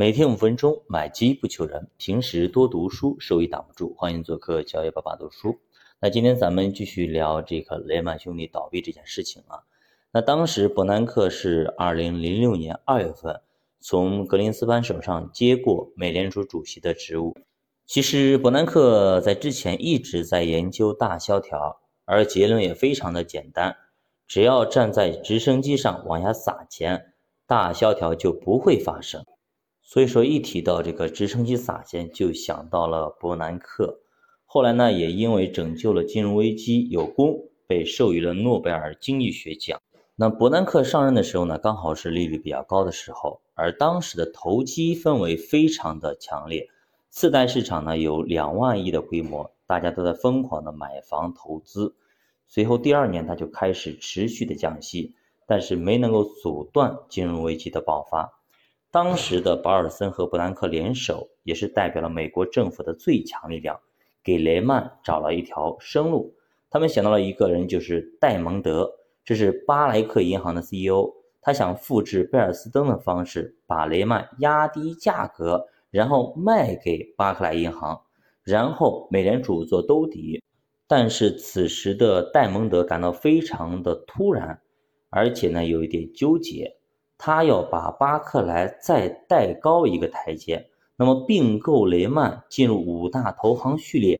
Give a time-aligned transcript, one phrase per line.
[0.00, 1.90] 每天五分钟，买基不求人。
[1.98, 3.92] 平时多读书，收益挡不住。
[3.98, 5.58] 欢迎做客教育爸爸读书。
[6.00, 9.60] 那今天咱们继续聊这个雷曼兄弟倒闭这件事情啊。
[10.10, 13.42] 那当时伯南克是二零零六年二月份
[13.78, 17.36] 从格林斯潘手上接过美联储主席的职务。
[17.84, 23.76] 其实伯南克在之前一直在研究大萧条，而结论也非常的简单：
[24.26, 27.12] 只要站在直升机上往下撒钱，
[27.46, 29.22] 大萧条就不会发生。
[29.92, 33.98] 所以说，一提到这个直升机撒钱，就想到了伯南克。
[34.46, 39.80] 后来呢，也因为拯救了金融危机有功，被授予了诺贝尔经济学奖。
[40.14, 46.68] 那伯南克上任的时候呢，刚好是利率比较高的时候，而当时的投机氛围非常的强烈，
[47.08, 51.96] 次贷市场呢有两万亿的规模，大家都在疯狂的买房投资。
[52.46, 55.16] 随后第二年，他就开始持续的降息，
[55.48, 58.39] 但是没能够阻断金融危机的爆发。
[58.92, 63.78] 当时的保尔森和伯南克联手，也是代表了美国政府的最强力量，
[64.24, 66.34] 给雷曼找了一条生路。
[66.68, 68.90] 他们想到了一个人，就是戴蒙德，
[69.24, 71.08] 这是巴莱克银行的 CEO。
[71.40, 78.02] 他想复制贝尔斯登的方式，把雷曼压低价格，然后卖给巴克莱银行，
[78.42, 80.42] 然后美联储做兜底。
[80.88, 84.60] 但是此时的戴蒙德感到非常的突然，
[85.10, 86.76] 而且呢有一点纠结。
[87.22, 94.18] 他要把巴克莱再带高一个台阶，那么并购雷曼进入五大投行序列，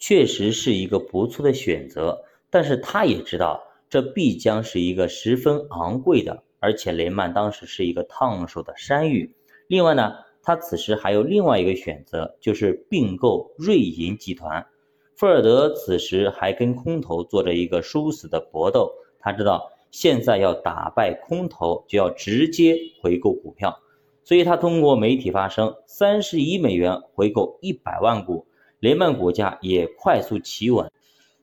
[0.00, 2.20] 确实是一个不错的选择。
[2.50, 9.32] 但是他也知道，这必将是一个十分昂贵的，而且雷曼当时是一个烫手的山芋。
[9.68, 14.66] 另外呢，他此时还有另外一个选择，就是并购瑞银集团。
[15.16, 19.70] 富尔德此时还跟空头做着一个殊死的搏斗，他知道。
[19.94, 23.78] 现在要打败空头，就要直接回购股票，
[24.24, 28.44] 所以他通过媒体发声，三十亿美元回购一百万股，
[28.80, 30.90] 雷曼股价也快速企稳。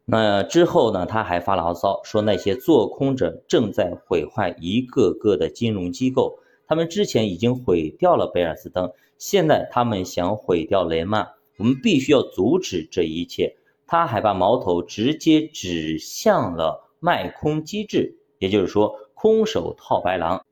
[0.04, 1.06] 那之后呢？
[1.06, 11.26] 他还发牢骚说，那些做空者正在毁坏一个个的金融机构，他们之前已经毁掉了贝尔斯登，现在他们想毁掉雷曼，
[11.58, 13.56] 我们必须要阻止这一切。
[13.88, 18.18] 他还把矛头直接指向了卖空机制。
[18.42, 20.44] 也就是说，空手套白狼，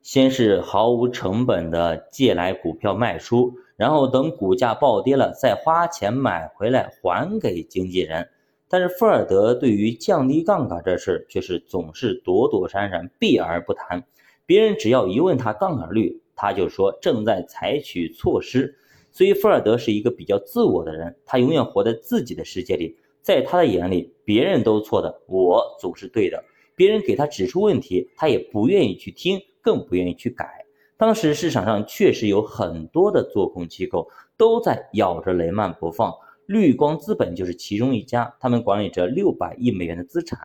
[0.00, 8.28] 先是毫无成本的借来股票卖出，然后等股价暴跌了再花钱买回来还给经纪人。
[8.68, 14.04] 但是富尔德对于降低杠杆这事却是总是躲躲闪闪，避而不谈。
[14.46, 18.76] 别人只要一问他杠杆率，他就说正在采取措施。
[19.10, 26.44] 所以富尔德是一个比较自我的人，他永远活在自己的世界里，在他的眼里，别人都错的，我总是对的。
[26.74, 30.64] 别人给他指出问题，他也不愿意去听，更不愿意去改。
[30.96, 36.12] 当时市场上确实有很多的做空机构都在咬着雷曼不放，
[36.46, 40.38] 绿光资本就是其中一家，他们管理着六百亿美元的资产。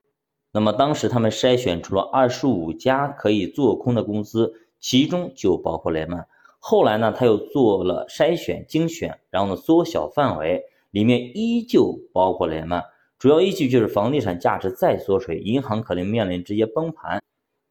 [0.52, 6.26] 那么当时他们筛选出了二十五家可以做空的公司，其中就包括雷曼。
[6.58, 12.84] 后来呢，他又做了筛选精选，然后呢缩小范围，里面依旧包括雷曼。
[13.20, 17.20] 主要依据就是房地产价值再缩水，银行可能面临直接崩盘。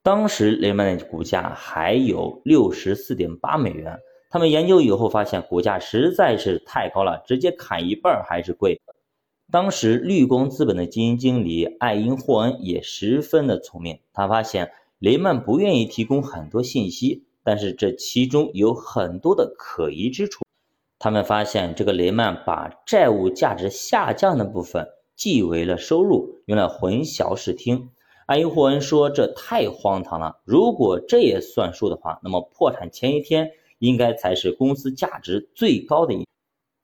[0.03, 8.81] 当时雷曼的股价还有六十四点八美元，他们研究以后发现股价实在是太高了，直接砍一半还是贵。
[9.53, 20.45] 当时绿光资本的基金经理艾因霍恩也十分的聪明，他发现雷曼不愿意提供很多信息，但是这其中有很多的可疑之处。
[20.99, 24.89] 他们发现这个雷曼把债务价值下降的部分。
[25.17, 27.89] 记为了收入，用来混淆视听。
[28.27, 30.41] 艾因霍恩说：“这太荒唐了！
[30.45, 36.27] 如果这也算数的话，那么破产前一天应该才是公司价值最高的一，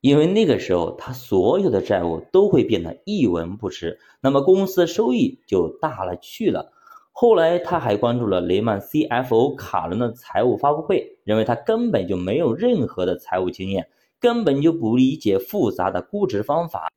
[0.01, 6.73] 因为那个时候他所有的债务都会变得一文不值，那么公司收益就大了去了。”
[7.15, 16.89] 后来他还关注了雷曼 CFO 卡伦的财务发布会，认为他根本就没有任何的财务经验，根本就不理解复杂的估值方法。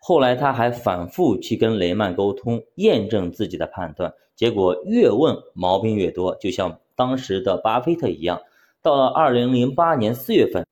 [0.00, 8.40] 后来他还反复去跟雷曼沟通，验证自己的判断，结果越问毛病越多，就像当时的巴菲特一样。
[8.80, 10.64] 到了二零零八年四月份，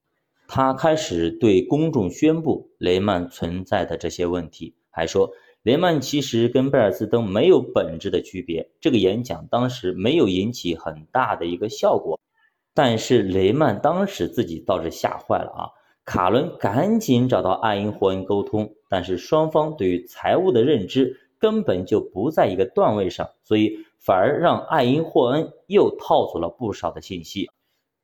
[0.46, 5.32] 他开始对公众宣布雷曼存在的这些问题，还说
[5.62, 8.70] 雷曼其实跟贝尔斯登没有本质的区别。
[8.80, 12.18] 这个演讲当时没有引起很大的一个效果，
[12.72, 15.62] 但是雷曼当时自己倒是吓坏了啊。
[16.06, 27.50] 卡伦赶紧找到艾因霍恩沟通，但是双方对于财务的认知根本就不在一个段位上，所以反而让艾因霍恩又套走了不少的信息。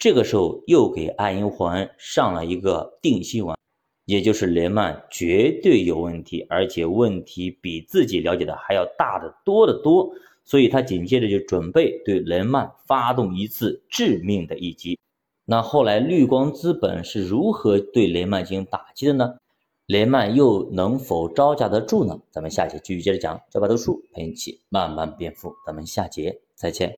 [0.01, 3.57] 这个时候又给爱因霍恩上了一个定心丸，
[4.05, 10.13] 也就是雷曼绝对有问题，而且问题比自己了解的还要大得多得多。
[10.45, 14.99] 所以他紧接着就准备对雷曼发动一次致命的一击。
[15.45, 19.35] 那后来绿光资本是如何对雷曼进行打击的呢？
[19.87, 22.19] 雷曼又能否招架得住呢？
[22.31, 23.41] 咱们下节继续接着讲。
[23.53, 26.91] 小白读书陪你一起慢慢变富，咱们下节再见。